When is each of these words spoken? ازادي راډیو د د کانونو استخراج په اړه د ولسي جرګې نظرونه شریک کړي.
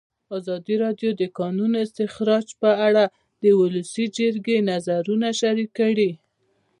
ازادي 0.37 0.75
راډیو 0.83 1.09
د 1.15 1.17
د 1.21 1.23
کانونو 1.37 1.75
استخراج 1.85 2.47
په 2.61 2.69
اړه 2.87 3.03
د 3.43 3.45
ولسي 3.59 4.05
جرګې 4.17 4.57
نظرونه 4.71 5.27
شریک 5.39 5.69
کړي. 5.79 6.11